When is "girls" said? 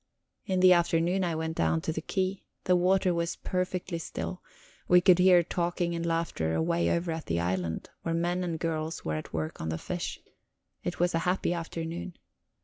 8.59-9.05